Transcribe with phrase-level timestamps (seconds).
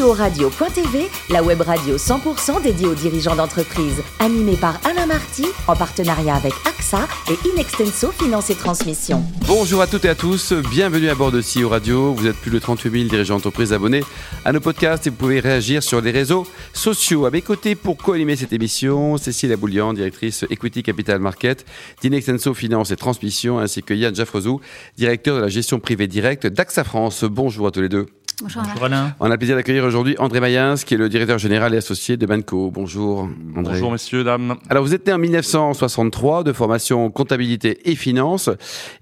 [0.00, 6.36] CEO-radio.tv, la web radio 100% dédiée aux dirigeants d'entreprise, animée par Alain Marty, en partenariat
[6.36, 9.22] avec AXA et Inextenso Finance et Transmission.
[9.46, 12.14] Bonjour à toutes et à tous, bienvenue à bord de CEO Radio.
[12.14, 14.02] Vous êtes plus de 38 000 dirigeants d'entreprise abonnés
[14.46, 17.26] à nos podcasts et vous pouvez réagir sur les réseaux sociaux.
[17.26, 21.66] À mes côtés pour co-animer cette émission, Cécile Aboulian, directrice Equity Capital Market
[22.00, 24.62] d'Inextenso Finance et Transmission, ainsi que Yann Jaffrezou,
[24.96, 27.24] directeur de la gestion privée directe d'AXA France.
[27.24, 28.06] Bonjour à tous les deux.
[28.42, 29.14] Bonjour, Alain.
[29.20, 32.16] On a le plaisir d'accueillir aujourd'hui André Mayens, qui est le directeur général et associé
[32.16, 32.70] de Banco.
[32.70, 33.74] Bonjour André.
[33.74, 34.56] Bonjour messieurs, dames.
[34.70, 38.48] Alors vous êtes né en 1963 de formation comptabilité et finance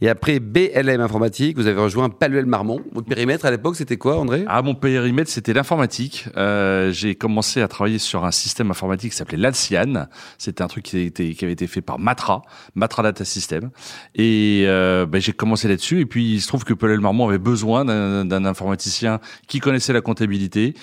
[0.00, 2.80] et après BLM informatique, vous avez rejoint Paluel Marmont.
[2.92, 4.44] Votre périmètre à l'époque c'était quoi André?
[4.48, 6.26] Ah mon périmètre c'était l'informatique.
[6.36, 10.08] Euh, j'ai commencé à travailler sur un système informatique qui s'appelait l'Alcian.
[10.38, 12.42] C'était un truc qui, était, qui avait été fait par Matra,
[12.74, 13.70] Matra Data System.
[14.16, 17.38] Et euh, ben, j'ai commencé là-dessus et puis il se trouve que Paluel Marmont avait
[17.38, 20.74] besoin d'un informaticien qui connaissait la comptabilité,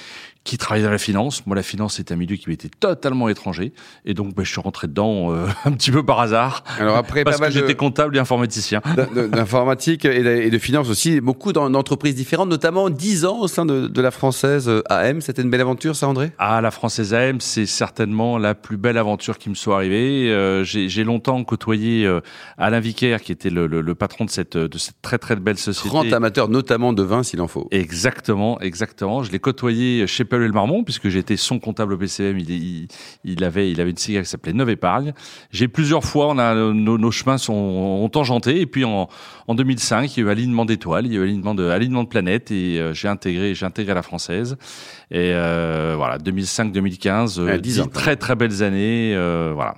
[0.45, 1.45] qui travaillait dans la finance.
[1.48, 3.73] Moi, la finance, c'est un milieu qui m'était totalement étranger.
[4.05, 6.63] Et donc, bah, je suis rentré dedans euh, un petit peu par hasard.
[6.79, 8.82] Alors après, parce pas que j'étais comptable et informaticien.
[9.32, 11.20] D'informatique et, et de finance aussi.
[11.20, 15.20] Beaucoup d'entreprises différentes, notamment 10 ans au sein de, de la française euh, AM.
[15.20, 16.32] C'était une belle aventure, ça, André?
[16.37, 20.32] Ah, la française AM, c'est certainement la plus belle aventure qui me soit arrivée.
[20.32, 22.21] Euh, J'ai longtemps côtoyé euh,
[22.59, 25.57] Alain Vicaire, qui était le, le, le, patron de cette, de cette très très belle
[25.57, 25.90] société.
[25.90, 27.68] Grand amateur, notamment de vin, s'il en faut.
[27.71, 29.24] Exactement, exactement.
[29.24, 32.39] Je l'ai côtoyé chez le puisque j'étais son comptable au PCM.
[32.39, 35.13] Il, avait, il avait une cigarette qui s'appelait Neuve Épargne.
[35.51, 38.61] J'ai plusieurs fois, on a, nos, nos chemins sont, ont tangenté.
[38.61, 39.09] Et puis en,
[39.47, 42.03] en 2005, il y a eu alignement d'étoiles, il y a eu alignement de, alignement
[42.03, 44.57] de planètes, et euh, j'ai intégré, j'ai intégré la française.
[45.11, 47.87] Et euh, voilà, 2005-2015, euh, 10 ans.
[47.87, 49.13] très très belles années.
[49.15, 49.75] Euh, voilà.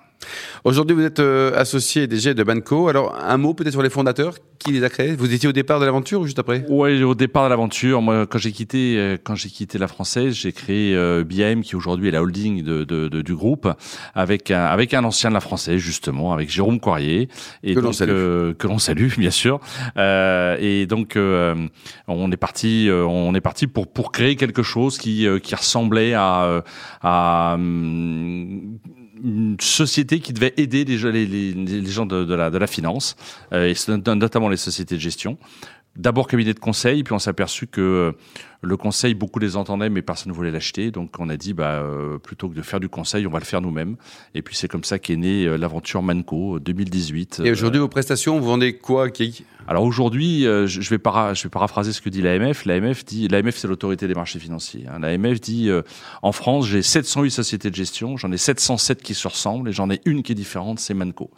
[0.64, 2.88] Aujourd'hui, vous êtes euh, associé DG de Banco.
[2.88, 5.16] Alors, un mot peut-être sur les fondateurs qui les a créés?
[5.16, 6.66] Vous étiez au départ de l'aventure ou juste après?
[6.68, 8.02] Oui, au départ de l'aventure.
[8.02, 11.76] Moi, quand j'ai quitté, euh, quand j'ai quitté la française, j'ai créé euh, BIM, qui
[11.76, 13.72] aujourd'hui est la holding de, de, de, du groupe,
[14.16, 17.30] avec un, avec un ancien de la française justement, avec Jérôme Coirier,
[17.64, 19.60] et que l'on salue, euh, que l'on salue bien sûr.
[19.98, 21.56] Euh, et donc, euh,
[22.08, 26.64] on est parti, on est parti pour pour créer quelque chose qui qui ressemblait à
[27.02, 28.80] à hum,
[29.24, 33.16] une société qui devait aider les, les, gens de, la, finance,
[33.54, 35.38] euh, notamment les sociétés de gestion.
[35.96, 38.14] D'abord cabinet de conseil, puis on s'est aperçu que
[38.62, 40.92] le conseil, beaucoup les entendaient, mais personne ne voulait l'acheter.
[40.92, 43.46] Donc on a dit, bah, euh, plutôt que de faire du conseil, on va le
[43.46, 43.96] faire nous-mêmes.
[44.34, 47.42] Et puis c'est comme ça qu'est née euh, l'aventure Manco 2018.
[47.46, 51.34] Et aujourd'hui, euh, vos prestations, vous vendez quoi qui Alors aujourd'hui, euh, je, vais para,
[51.34, 52.66] je vais paraphraser ce que dit l'AMF.
[52.66, 54.86] L'AMF dit, l'AMF c'est l'autorité des marchés financiers.
[54.88, 55.00] Hein.
[55.00, 55.82] L'AMF dit, euh,
[56.22, 59.90] en France, j'ai 708 sociétés de gestion, j'en ai 707 qui se ressemblent et j'en
[59.90, 61.30] ai une qui est différente, c'est Manco.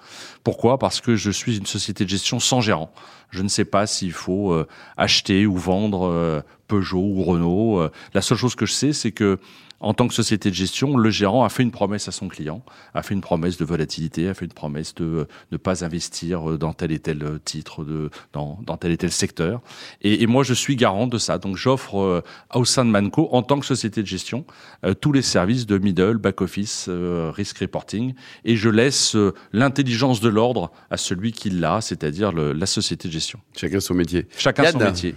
[0.44, 0.78] Pourquoi?
[0.78, 2.92] Parce que je suis une société de gestion sans gérant.
[3.32, 7.80] Je ne sais pas s'il faut euh, acheter ou vendre euh, Peugeot ou Renault.
[7.80, 9.38] Euh, la seule chose que je sais, c'est que
[9.80, 12.64] en tant que société de gestion, le gérant a fait une promesse à son client,
[12.94, 16.74] a fait une promesse de volatilité, a fait une promesse de ne pas investir dans
[16.74, 19.62] tel et tel titre, de, dans, dans tel et tel secteur.
[20.02, 21.38] Et, et, moi, je suis garant de ça.
[21.38, 22.22] Donc, j'offre euh,
[22.54, 24.46] au sein de Manco, en tant que société de gestion,
[24.86, 28.14] euh, tous les services de middle, back office, euh, risk reporting,
[28.44, 29.16] et je laisse
[29.54, 33.40] l'intelligence de l'ordre à celui qui l'a, c'est-à-dire la société de gestion.
[33.56, 34.28] Chacun son métier.
[34.38, 35.16] Chacun son métier.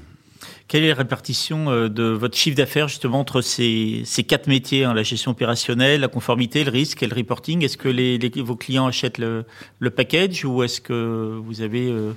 [0.69, 4.84] Quelle est la répartition euh, de votre chiffre d'affaires justement entre ces, ces quatre métiers,
[4.84, 7.62] hein, la gestion opérationnelle, la conformité, le risque et le reporting?
[7.62, 9.44] Est-ce que vos clients achètent le,
[9.78, 12.12] le package ou est-ce que vous avez euh,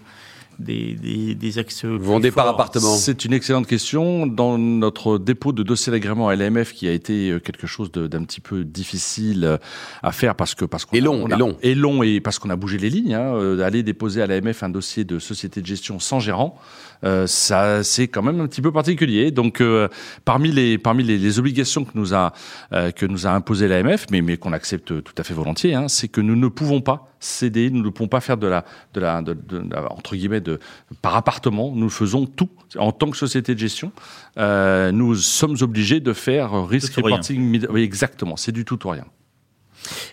[0.59, 4.27] des, des, des axes Vous vendez par appartement C'est une excellente question.
[4.27, 8.23] Dans notre dépôt de dossier d'agrément à l'AMF, qui a été euh, quelque chose d'un
[8.23, 9.59] petit peu difficile
[10.03, 12.39] à faire parce que parce qu'on et long, a, et long, et long et parce
[12.39, 15.65] qu'on a bougé les lignes, hein, aller déposer à l'AMF un dossier de société de
[15.65, 16.59] gestion sans gérant.
[17.03, 19.31] Euh, ça c'est quand même un petit peu particulier.
[19.31, 19.87] Donc euh,
[20.23, 22.33] parmi les parmi les, les, obligations que nous a
[22.73, 25.87] euh, que nous a imposé l'AMF, mais mais qu'on accepte tout à fait volontiers, hein,
[25.87, 28.63] c'est que nous ne pouvons pas céder, nous ne pouvons pas faire de la
[28.93, 30.59] de la de, de, de, entre guillemets de
[31.01, 31.71] par appartement.
[31.75, 33.91] Nous faisons tout en tant que société de gestion.
[34.37, 37.65] Euh, nous sommes obligés de faire risk reporting.
[37.69, 38.37] Oui, exactement.
[38.37, 39.05] C'est du tout ou rien.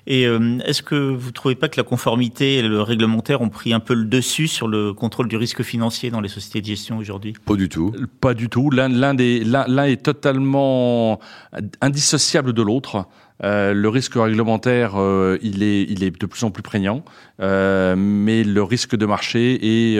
[0.06, 3.49] Et euh, est-ce que vous ne trouvez pas que la conformité et le réglementaire ont
[3.49, 6.67] pris un peu le dessus sur le contrôle du risque financier dans les sociétés de
[6.67, 7.35] gestion aujourd'hui?
[7.47, 7.94] Pas du tout.
[8.20, 8.70] Pas du tout.
[8.70, 11.20] L'un est totalement
[11.81, 13.06] indissociable de l'autre.
[13.44, 17.05] Euh, le risque réglementaire, euh, il, est, il est de plus en plus prégnant,
[17.41, 19.99] euh, mais le risque de marché est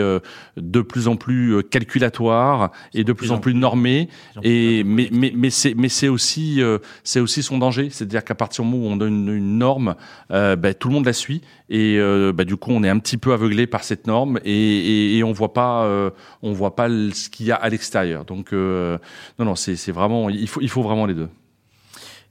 [0.57, 4.07] de plus en plus calculatoire et de plus, en plus normé.
[4.43, 6.61] Et mais mais mais c'est mais c'est aussi
[7.03, 9.95] c'est aussi son danger, c'est-à-dire qu'à partir du moment où on donne une, une norme,
[10.29, 11.99] bah, tout le monde la suit et
[12.33, 15.23] bah, du coup on est un petit peu aveuglé par cette norme et, et, et
[15.23, 16.11] on voit pas
[16.41, 18.25] on voit pas ce qu'il y a à l'extérieur.
[18.25, 18.99] Donc non
[19.39, 21.29] non c'est c'est vraiment il faut il faut vraiment les deux.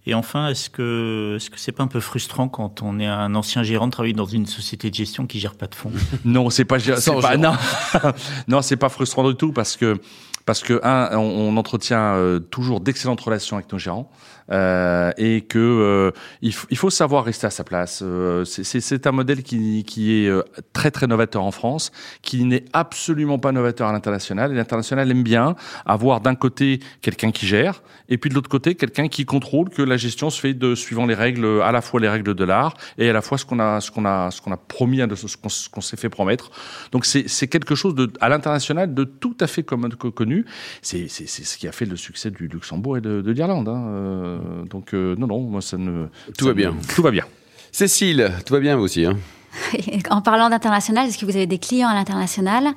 [0.05, 3.35] Et enfin, est-ce que est-ce que c'est pas un peu frustrant quand on est un
[3.37, 5.93] ancien gérant de travailler dans une société de gestion qui gère pas de fonds?
[6.25, 7.53] Non, c'est pas, pas non,
[8.49, 10.01] non, c'est pas frustrant du tout parce que
[10.45, 14.11] parce que un, on, entretient euh, toujours d'excellentes relations avec nos gérants
[14.51, 16.11] euh, et que euh,
[16.41, 18.03] il, faut savoir rester à sa place.
[18.03, 20.43] Euh, c'est un modèle qui, qui est euh,
[20.73, 21.93] très très novateur en France,
[22.23, 24.53] qui n'est absolument pas novateur à l'international.
[24.53, 25.55] Et l'international aime bien
[25.87, 29.83] avoir d'un côté quelqu'un qui gère et puis de l'autre côté quelqu'un qui contrôle que
[29.83, 32.75] la gestion se fait de suivant les règles, à la fois les règles de l'art
[32.99, 35.69] et à la fois ce qu'on a ce qu'on a ce qu'on a promis, ce
[35.69, 36.51] qu'on s'est fait promettre.
[36.91, 40.45] Donc c'est quelque chose de à l'international de tout à fait connu
[40.83, 43.69] c'est ce qui a fait le succès du Luxembourg et de, de l'Irlande.
[43.69, 44.41] Hein.
[44.43, 46.07] Euh, donc euh, non, non, moi ça ne...
[46.37, 46.75] Tout va bien.
[46.95, 47.25] tout va bien.
[47.71, 49.05] Cécile, tout va bien vous aussi.
[49.05, 49.17] Hein?
[50.11, 52.73] En parlant d'international, est-ce que vous avez des clients à l'international?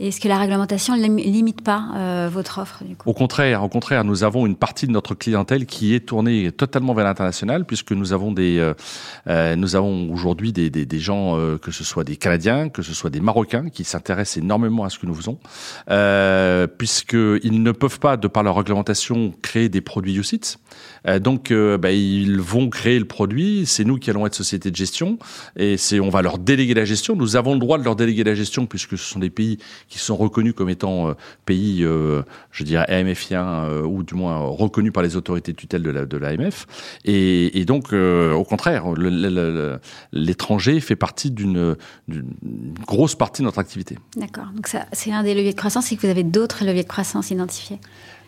[0.00, 3.08] Est-ce que la réglementation ne limite pas euh, votre offre du coup?
[3.08, 6.94] Au contraire, au contraire, nous avons une partie de notre clientèle qui est tournée totalement
[6.94, 8.74] vers l'international, puisque nous avons euh,
[9.28, 13.20] euh avons aujourd'hui des, des, gens, que ce soit des Canadiens, que ce soit des
[13.20, 15.38] Marocains, qui s'intéressent énormément à ce que nous faisons,
[16.76, 20.58] puisqu'ils ne peuvent pas, de par leur réglementation, créer des produits UCITS.
[21.20, 23.64] Donc, bah, ils vont créer le produit.
[23.66, 25.18] C'est nous qui allons être société de gestion,
[25.56, 27.16] et on va leur déléguer la gestion.
[27.16, 29.58] Nous avons le droit de leur déléguer la gestion, puisque ce sont des pays
[29.88, 31.14] qui sont reconnus comme étant euh,
[31.46, 35.82] pays, euh, je dirais, AMFien, euh, ou du moins reconnus par les autorités de tutelle
[35.82, 36.66] de l'AMF.
[37.04, 38.84] La, et, et, donc, au contraire,
[40.12, 41.76] l'étranger fait partie d'une
[42.86, 43.98] grosse partie de notre activité.
[44.16, 44.46] D'accord.
[44.54, 47.30] Donc, c'est un des leviers de croissance, c'est que vous avez d'autres leviers de croissance
[47.30, 47.78] identifiés?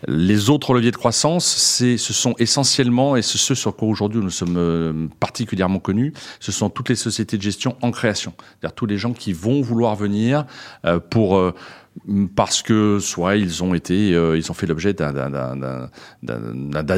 [0.06, 4.20] Les autres leviers de croissance, c'est, ce sont essentiellement, et c'est ce sur quoi aujourd'hui
[4.20, 8.32] nous sommes particulièrement connus, ce sont toutes les sociétés de gestion en création.
[8.38, 10.46] C'est-à-dire tous les gens qui vont vouloir venir
[11.10, 11.52] pour
[12.34, 15.98] parce que soit ils ont été, euh, ils ont fait l'objet d'un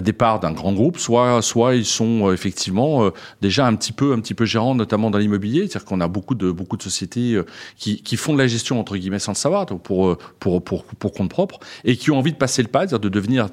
[0.00, 3.10] départ d'un grand groupe, soit soit ils sont euh, effectivement euh,
[3.40, 6.34] déjà un petit peu un petit peu gérants, notamment dans l'immobilier, c'est-à-dire qu'on a beaucoup
[6.34, 7.40] de beaucoup de sociétés
[7.76, 11.60] qui, font de la gestion entre guillemets sans le savoir, pour pour pour compte propre,
[11.84, 13.48] et qui ont envie de passer le pas, c'est-à-dire de devenir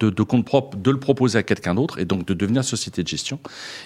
[0.00, 3.02] de, de compte propre, de le proposer à quelqu'un d'autre, et donc de devenir société
[3.02, 3.38] de gestion.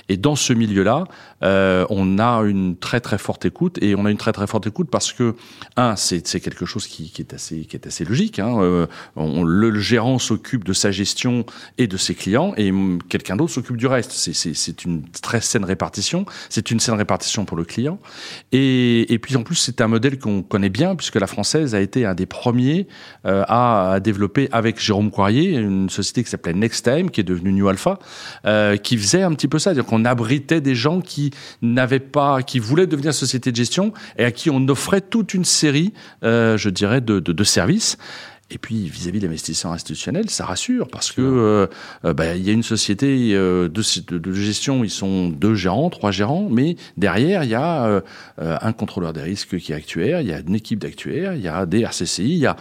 [0.08, 1.04] Et dans ce milieu-là,
[1.42, 4.88] on a une très très forte écoute, et on a une très très forte écoute
[4.90, 5.34] parce que
[5.76, 8.38] un, c'est c'est quelque chose qui qui, est assez qui est assez logique.
[8.38, 8.60] Hein.
[8.60, 8.86] Euh,
[9.16, 11.44] on, le, gérant s'occupe de sa gestion
[11.78, 12.72] et de ses clients, et
[13.08, 14.12] quelqu'un d'autre s'occupe du reste.
[14.12, 16.26] C'est une très saine répartition.
[16.48, 17.98] C'est une saine répartition pour le client.
[18.52, 21.80] Et, et puis en plus, c'est un modèle qu'on connaît bien puisque la française a
[21.80, 22.86] été un des premiers
[23.26, 27.52] euh, à, à, développer avec Jérôme Coirier une société qui s'appelait Nextime, qui est devenue
[27.52, 27.98] New Alpha,
[28.44, 31.30] euh, qui faisait un petit peu ça, c'est-à-dire qu'on abritait des gens qui
[31.62, 35.44] n'avaient pas, qui voulaient devenir société de gestion et à qui on offrait toute une
[35.44, 35.92] série,
[36.22, 37.96] je dirais de, de, services.
[38.52, 41.66] Et puis vis-à-vis de l'investisseur institutionnel, ça rassure parce que euh,
[42.04, 46.10] euh, bah, il y a une société euh, de, gestion, ils sont deux gérants, trois
[46.10, 48.02] gérants, mais derrière il y a
[48.38, 51.48] un contrôleur des risques qui est actuaire, il y a une équipe d'actuaires, il y
[51.48, 52.56] a des RCCI, il y a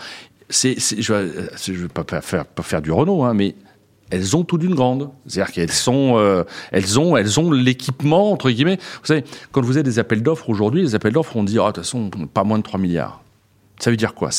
[0.52, 3.56] je ne veux pas faire, du Renault, hein, mais
[4.10, 5.12] elles ont tout d'une grande.
[5.28, 8.78] C'est-à-dire qu'elles sont, elles ont, elles ont l'équipement entre guillemets.
[9.02, 11.68] Vous savez, quand vous avez des appels d'offres aujourd'hui, les appels d'offres, on dit, ah,
[11.68, 13.24] de toute façon, pas moins de 3 milliards.
[13.80, 14.30] Ça veut dire quoi?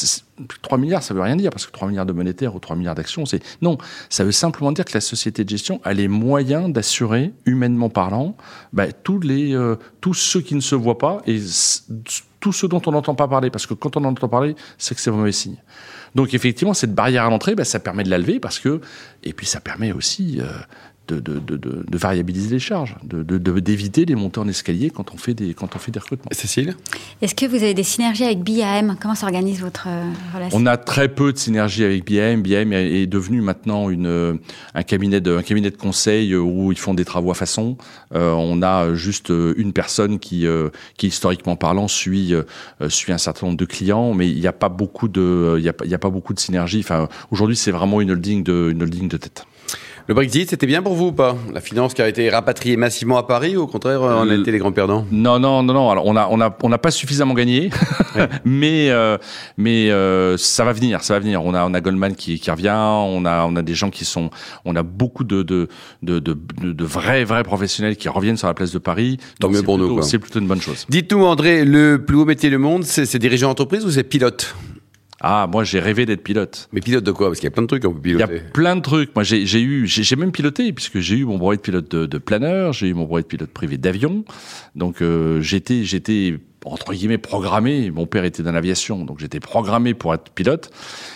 [0.62, 2.94] 3 milliards, ça veut rien dire, parce que 3 milliards de monétaires ou 3 milliards
[2.94, 3.42] d'actions, c'est...
[3.62, 3.78] Non,
[4.08, 8.37] ça veut simplement dire que la société de gestion a les moyens d'assurer, humainement parlant,
[8.73, 11.40] bah, tous, les, euh, tous ceux qui ne se voient pas et
[12.38, 15.00] tous ceux dont on n'entend pas parler, parce que quand on entend parler, c'est que
[15.00, 15.56] c'est mauvais signe.
[16.14, 18.80] Donc effectivement, cette barrière à l'entrée, bah, ça permet de la lever, parce que...
[19.23, 20.38] Et puis ça permet aussi...
[20.40, 20.47] Euh,
[21.11, 25.35] de, de, de, de, variabiliser les charges, d'éviter les montées en escalier quand on fait
[25.35, 26.31] des, quand on fait des recrutements.
[26.33, 26.75] Cécile?
[27.21, 30.59] Est-ce que vous avez des synergies avec BIAM Comment s'organise votre euh, relation?
[30.59, 32.43] On a très peu de synergies avec BIAM.
[32.43, 34.35] BIAM est devenu maintenant une, euh,
[34.75, 37.76] un, cabinet de, un cabinet de conseil où ils font des travaux à façon.
[38.14, 40.47] Euh, on a juste une personne qui,
[40.97, 42.35] qui historiquement parlant, suit,
[42.88, 45.69] suit un certain nombre de clients, mais il n'y a pas beaucoup de, il y
[45.69, 46.81] a, il y a pas beaucoup de synergie.
[46.81, 49.47] Enfin, aujourd'hui, c'est vraiment une holding de, une holding de tête.
[50.11, 51.37] Le Brexit, c'était bien pour vous ou pas?
[51.55, 54.50] La finance qui a été rapatriée massivement à Paris ou au contraire, on a été
[54.50, 55.07] les grands perdants?
[55.12, 55.88] Non, non, non, non.
[55.88, 57.71] Alors, on a, on a, on n'a pas suffisamment gagné,
[58.45, 59.19] mais, euh,
[59.57, 61.45] mais euh, ça va venir, ça va venir.
[61.45, 64.05] On a, on a Goldman qui, qui revient, on a, on a des gens qui
[64.05, 64.31] sont,
[64.64, 65.69] on a beaucoup de, de,
[66.02, 69.17] de, de, de vrais, vrais professionnels qui reviennent sur la place de Paris.
[69.38, 70.02] Donc, mieux pour plutôt, nous.
[70.02, 70.87] C'est plutôt une bonne chose.
[70.88, 74.57] Dites-nous, André, le plus haut métier du monde, c'est dirigeant d'entreprise ou c'est pilote?
[75.20, 76.68] Ah, moi j'ai rêvé d'être pilote.
[76.72, 77.28] Mais pilote de quoi?
[77.28, 78.24] Parce qu'il y a plein de trucs qu'on peut piloter.
[78.28, 79.14] Il y a plein de trucs.
[79.14, 82.18] Moi j'ai eu, j'ai même piloté puisque j'ai eu mon brevet de pilote de, de
[82.18, 84.24] planeur, j'ai eu mon brevet de pilote privé d'avion.
[84.74, 87.90] Donc euh, j'étais, j'étais entre guillemets programmé.
[87.90, 90.71] Mon père était dans l'aviation, donc j'étais programmé pour être pilote.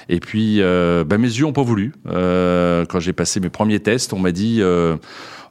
[0.08, 1.92] Et puis euh, ben, mes yeux ont pas voulu.
[2.08, 4.58] Euh, quand j'ai passé mes premiers tests, on m'a dit.
[4.60, 4.96] Euh,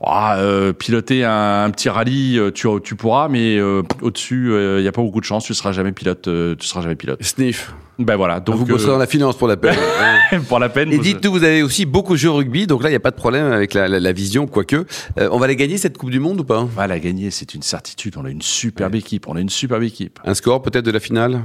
[0.05, 4.51] ah, euh, piloter un, un, petit rallye, euh, tu, tu pourras, mais euh, au-dessus, il
[4.51, 6.27] euh, n'y a pas beaucoup de chance, tu seras jamais pilote.
[6.27, 7.23] euh, tu seras jamais pilote.
[7.23, 7.73] Sniff.
[7.99, 8.39] Ben voilà.
[8.41, 9.77] Donc vous bosserez dans la finance pour la peine.
[10.31, 10.41] hein.
[10.49, 10.91] pour la peine.
[10.91, 12.99] Et vous- dites-nous, vous avez aussi beaucoup joué au rugby, donc là, il n'y a
[12.99, 14.85] pas de problème avec la, la, la vision, quoique.
[15.19, 16.59] Euh, on va la gagner, cette Coupe du Monde ou pas?
[16.59, 18.15] On va la gagner, c'est une certitude.
[18.17, 19.29] On a une superbe équipe.
[19.29, 20.19] On a une superbe équipe.
[20.25, 21.41] Un score peut-être de la finale?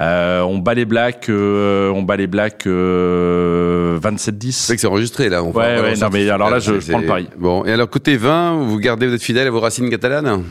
[0.00, 4.52] Euh, on bat les Blacks, euh, on bat les Blacks euh, 27-10.
[4.52, 5.42] C'est vrai que c'est enregistré là.
[5.44, 7.28] On va- Ouais, ouais, non, mais alors là, je- prends le pari.
[7.38, 10.42] Bon, et alors côté 20, vous gardez, vous êtes fidèle à vos racines catalanes?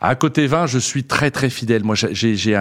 [0.00, 1.84] À côté 20, je suis très très fidèle.
[1.84, 2.60] Moi, j'ai j'ai un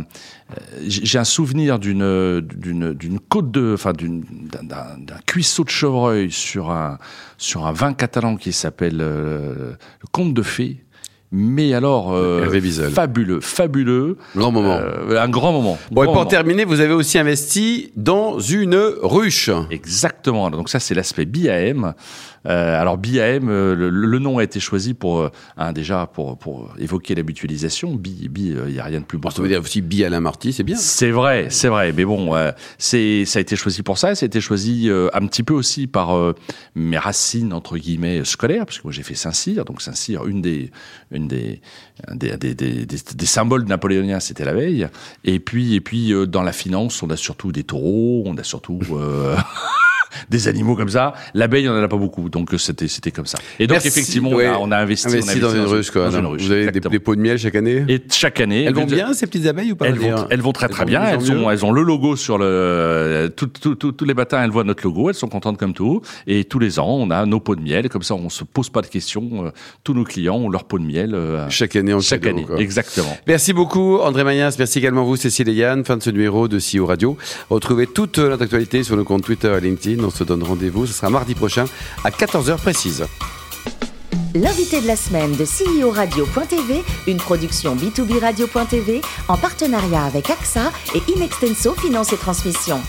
[0.00, 0.54] euh,
[0.86, 4.20] j'ai un souvenir d'une d'une d'une côte de enfin d'une
[4.50, 6.98] d'un- d'un d'un cuisseau de chevreuil sur un
[7.38, 10.84] sur un vin catalan qui s'appelle euh, le Comte de Fées.
[11.34, 12.44] Mais alors euh,
[12.92, 14.78] fabuleux, fabuleux, Grand moment.
[14.78, 15.78] Euh, un grand moment.
[15.90, 16.26] Bon, et pour moment.
[16.26, 19.48] terminer, vous avez aussi investi dans une ruche.
[19.70, 20.50] Exactement.
[20.50, 21.94] Donc ça, c'est l'aspect BAM.
[22.46, 26.74] Euh, alors BAM, euh, le, le nom a été choisi pour un, déjà pour pour
[26.78, 27.94] évoquer la mutualisation.
[27.94, 29.28] B, B, euh, il y a rien de plus beau.
[29.28, 30.76] Bon, ça veut dire aussi Bi Alain Marty, c'est bien.
[30.76, 34.14] C'est vrai, c'est vrai, mais bon, euh, c'est ça a été choisi pour ça.
[34.14, 36.34] Ça a été choisi euh, un petit peu aussi par euh,
[36.74, 40.70] mes racines entre guillemets scolaires, parce que moi j'ai fait Saint-Cyr, donc Saint-Cyr, une des
[41.12, 41.60] une des
[42.12, 44.88] des, des, des, des- symboles napoléoniens, c'était la veille.
[45.24, 48.42] Et puis et puis euh, dans la finance, on a surtout des taureaux, on a
[48.42, 49.36] surtout euh,
[50.30, 51.14] des animaux comme ça.
[51.34, 53.38] L'abeille, on en a pas beaucoup, donc euh, c'était c'était comme ça.
[53.58, 55.90] Et donc Merci, effectivement, on, a, on a investi, on a Investi dans une ruche,
[55.90, 56.10] quoi.
[56.10, 57.84] dans une ruche, Vous avez des, des pots de miel chaque année?
[57.88, 60.40] Et chaque année, Elles vont bien, ces petites abeilles ou pas elles vont, d'ailleurs elles
[60.40, 61.04] vont très Elles très vont bien.
[61.04, 63.32] Elles, sont, elles ont le logo sur le.
[63.36, 65.08] Tout, tout, tout- tous les matins, elles voient notre logo.
[65.08, 66.02] Elles sont contentes comme tout.
[66.26, 67.88] Et tous les ans, on a nos pots de miel.
[67.88, 69.46] Comme ça, on se pose pas de questions.
[69.46, 69.50] Euh,
[69.84, 71.14] Tous nos clients ont leur pot de miel.
[71.14, 72.46] euh, Chaque année en chaque cadeau, année.
[72.46, 72.58] quoi.
[72.60, 73.16] Exactement.
[73.26, 75.84] Merci beaucoup André Mayas, merci également vous Cécile et Yann.
[75.84, 77.16] Fin de ce numéro de CEO Radio.
[77.50, 80.01] Retrouvez toute notre actualité sur nos comptes Twitter et LinkedIn.
[80.04, 81.64] On se donne rendez-vous, ce sera mardi prochain
[82.04, 83.04] à 14h précise.
[84.34, 90.72] L'invité de la semaine de CEO Radio.tv, une production B2B Radio.tv en partenariat avec AXA
[90.94, 92.80] et Inextenso Finance et Transmission.